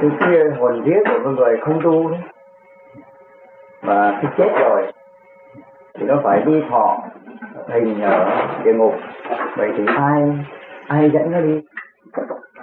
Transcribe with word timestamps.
cái, 0.00 0.10
cái 0.20 0.50
hồn 0.58 0.82
vía 0.84 0.98
của 1.04 1.20
con 1.24 1.36
người 1.36 1.56
không 1.60 1.80
tu 1.82 2.10
đấy. 2.10 2.20
Và 3.82 4.18
khi 4.20 4.28
chết 4.36 4.48
rồi 4.60 4.92
thì 5.94 6.06
nó 6.06 6.20
phải 6.24 6.42
đi 6.46 6.62
thọ 6.70 6.98
hình 7.68 8.00
ở 8.02 8.46
địa 8.64 8.72
ngục. 8.72 8.94
Vậy 9.56 9.72
thì 9.76 9.84
ai 9.96 10.22
ai 10.88 11.10
dẫn 11.10 11.32
nó 11.32 11.40
đi? 11.40 11.62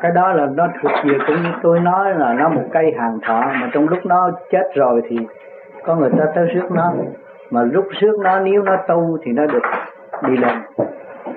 Cái 0.02 0.12
đó 0.12 0.34
là 0.34 0.48
nó 0.56 0.68
thuộc 0.82 0.92
về 1.04 1.18
cũng 1.28 1.36
như 1.36 1.50
tôi 1.64 1.80
nói 1.80 2.16
là 2.16 2.34
nó 2.34 2.50
một 2.50 2.64
cây 2.72 2.94
hàng 3.00 3.20
thọ 3.22 3.42
mà 3.42 3.70
trong 3.74 3.90
lúc 3.90 4.06
nó 4.06 4.32
chết 4.52 4.72
rồi 4.76 5.02
thì 5.10 5.18
có 5.84 5.96
người 5.96 6.10
ta 6.18 6.26
tới 6.36 6.48
rước 6.54 6.72
nó. 6.72 6.94
Mà 7.52 7.64
lúc 7.64 7.86
rước 8.00 8.20
nó 8.20 8.40
nếu 8.40 8.62
nó 8.62 8.78
tu 8.88 9.18
thì 9.24 9.32
nó 9.32 9.46
được 9.46 9.64
đi 10.22 10.38
lên 10.38 10.58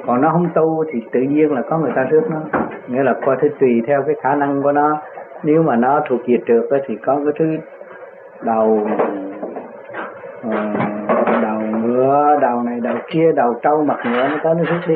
còn 0.06 0.20
nó 0.20 0.30
không 0.30 0.48
tu 0.54 0.84
thì 0.92 1.00
tự 1.12 1.20
nhiên 1.20 1.52
là 1.52 1.62
có 1.70 1.78
người 1.78 1.92
ta 1.96 2.02
rước 2.02 2.22
nó. 2.30 2.38
Nghĩa 2.86 3.02
là 3.02 3.14
coi 3.26 3.36
thế 3.40 3.48
tùy 3.60 3.82
theo 3.86 4.02
cái 4.06 4.14
khả 4.22 4.34
năng 4.34 4.62
của 4.62 4.72
nó 4.72 4.98
nếu 5.42 5.62
mà 5.62 5.76
nó 5.76 6.00
thuộc 6.08 6.20
diệt 6.26 6.40
trượt 6.46 6.82
thì 6.86 6.96
có 6.96 7.20
cái 7.24 7.32
thứ 7.38 7.56
đầu 8.42 8.88
ờ, 10.42 10.72
đầu 11.42 11.60
ngựa 11.60 12.38
đầu 12.40 12.62
này, 12.62 12.80
đầu 12.80 12.96
kia, 13.10 13.32
đầu 13.32 13.54
trâu, 13.62 13.84
mặt 13.84 13.98
ngựa, 14.04 14.28
nó 14.28 14.36
có 14.42 14.54
nó 14.54 14.64
rước 14.64 14.80
đi. 14.86 14.94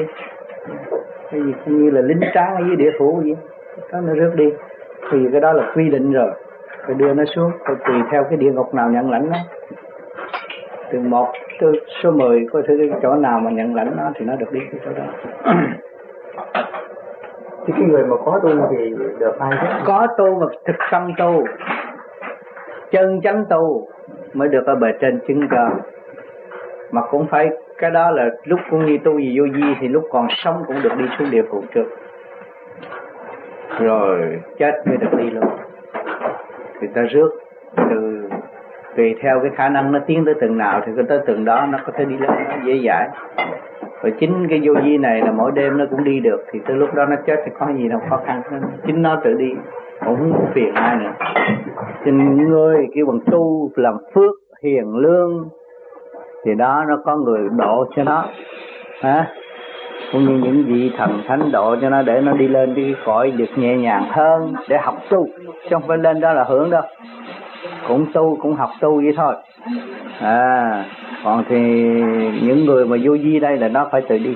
Cái 1.30 1.42
gì 1.42 1.52
cũng 1.64 1.84
như 1.84 1.90
là 1.90 2.00
lính 2.00 2.20
tráng 2.34 2.56
ở 2.56 2.62
dưới 2.66 2.76
địa 2.76 2.90
phủ 2.98 3.22
vậy 3.24 3.36
có 3.92 4.00
nó 4.00 4.14
rước 4.14 4.32
đi. 4.36 4.52
Thì 5.10 5.18
cái 5.32 5.40
đó 5.40 5.52
là 5.52 5.72
quy 5.74 5.88
định 5.88 6.12
rồi. 6.12 6.30
Phải 6.86 6.94
đưa 6.94 7.14
nó 7.14 7.24
xuống, 7.24 7.50
phải 7.64 7.74
tùy 7.86 7.96
theo 8.10 8.24
cái 8.24 8.36
địa 8.36 8.52
ngục 8.52 8.74
nào 8.74 8.90
nhận 8.90 9.10
lãnh 9.10 9.30
nó. 9.30 9.36
Từ 10.92 11.00
một 11.00 11.32
từ 11.60 11.72
số 12.02 12.10
10 12.10 12.46
có 12.52 12.62
thứ 12.68 12.76
cái 12.78 13.00
chỗ 13.02 13.14
nào 13.14 13.40
mà 13.40 13.50
nhận 13.50 13.74
lãnh 13.74 13.96
nó 13.96 14.10
thì 14.14 14.24
nó 14.24 14.36
được 14.36 14.52
đi 14.52 14.60
cái 14.72 14.80
chỗ 14.84 14.90
đó 14.92 15.04
thì 17.70 17.80
cái 17.80 17.88
người 17.88 18.04
mà 18.04 18.16
có 18.24 18.40
tu 18.42 18.50
thì 18.70 18.94
được 19.18 19.38
ai 19.38 19.50
hết 19.56 19.82
có 19.84 20.06
tu 20.18 20.40
mà 20.40 20.46
thực 20.66 20.76
tâm 20.90 21.12
tu 21.18 21.44
chân 22.90 23.20
chánh 23.22 23.44
tu 23.50 23.88
mới 24.32 24.48
được 24.48 24.66
ở 24.66 24.74
bề 24.74 24.88
trên 25.00 25.20
chứng 25.28 25.48
cho. 25.50 25.70
Mà 26.90 27.00
cũng 27.10 27.26
phải 27.26 27.50
cái 27.78 27.90
đó 27.90 28.10
là 28.10 28.30
lúc 28.44 28.60
cũng 28.70 28.86
như 28.86 28.98
tu 29.04 29.18
gì 29.18 29.38
vô 29.38 29.44
di 29.54 29.74
thì 29.80 29.88
lúc 29.88 30.04
còn 30.10 30.26
sống 30.30 30.64
cũng 30.66 30.76
được 30.82 30.92
đi 30.98 31.04
xuống 31.18 31.30
địa 31.30 31.42
phủ 31.50 31.62
trước. 31.74 31.84
Rồi. 33.80 34.40
Chết 34.58 34.82
mới 34.86 34.96
được 34.96 35.18
đi 35.18 35.30
luôn. 35.30 35.44
Người 36.80 36.90
ta 36.94 37.02
rước 37.02 37.30
từ 37.76 38.28
tùy 38.96 39.14
theo 39.22 39.40
cái 39.40 39.50
khả 39.56 39.68
năng 39.68 39.92
nó 39.92 39.98
tiến 40.06 40.24
tới 40.24 40.34
từng 40.40 40.58
nào 40.58 40.82
thì 40.86 40.92
tới 41.08 41.20
từng 41.26 41.44
đó 41.44 41.66
nó 41.70 41.78
có 41.86 41.92
thể 41.96 42.04
đi 42.04 42.16
lên 42.16 42.30
nó 42.48 42.56
dễ 42.64 42.80
dãi 42.86 43.08
và 44.02 44.10
chính 44.20 44.48
cái 44.50 44.60
vô 44.64 44.72
vi 44.84 44.98
này 44.98 45.20
là 45.20 45.32
mỗi 45.32 45.52
đêm 45.54 45.78
nó 45.78 45.84
cũng 45.90 46.04
đi 46.04 46.20
được, 46.20 46.44
thì 46.52 46.58
tới 46.66 46.76
lúc 46.76 46.94
đó 46.94 47.04
nó 47.06 47.16
chết 47.26 47.36
thì 47.44 47.52
có 47.58 47.66
gì 47.76 47.88
đâu, 47.88 48.00
khó 48.10 48.20
khăn. 48.26 48.42
Chính 48.86 49.02
nó 49.02 49.16
tự 49.24 49.34
đi 49.34 49.50
cũng 50.06 50.16
không 50.16 50.46
phiền 50.54 50.74
ai 50.74 50.96
nữa. 50.96 51.12
Xin 52.04 52.48
người 52.48 52.86
kêu 52.94 53.06
bằng 53.06 53.18
tu 53.30 53.70
làm 53.76 53.94
phước, 54.14 54.34
hiền 54.62 54.96
lương, 54.96 55.48
thì 56.44 56.54
đó 56.54 56.84
nó 56.88 56.98
có 57.04 57.16
người 57.16 57.48
độ 57.56 57.86
cho 57.96 58.04
nó. 58.04 58.24
Hả? 59.00 59.26
Cũng 60.12 60.24
như 60.24 60.38
những 60.44 60.64
vị 60.66 60.92
thần 60.98 61.20
thánh 61.26 61.52
độ 61.52 61.76
cho 61.80 61.88
nó 61.88 62.02
để 62.02 62.20
nó 62.20 62.32
đi 62.32 62.48
lên 62.48 62.74
đi 62.74 62.94
cõi 63.04 63.30
được 63.30 63.48
nhẹ 63.56 63.76
nhàng 63.76 64.04
hơn, 64.10 64.52
để 64.68 64.78
học 64.78 64.94
tu. 65.10 65.26
Chứ 65.46 65.68
không 65.70 65.82
phải 65.88 65.98
lên 65.98 66.20
đó 66.20 66.32
là 66.32 66.44
hưởng 66.44 66.70
đâu 66.70 66.82
cũng 67.88 68.06
tu, 68.12 68.38
cũng 68.40 68.54
học 68.54 68.70
tu 68.80 68.96
vậy 68.96 69.12
thôi. 69.16 69.34
À 70.20 70.84
còn 71.24 71.44
thì 71.48 71.56
những 72.42 72.64
người 72.64 72.86
mà 72.86 72.96
vô 73.04 73.16
vi 73.22 73.40
đây 73.40 73.56
là 73.56 73.68
nó 73.68 73.88
phải 73.92 74.02
tự 74.08 74.18
đi. 74.18 74.34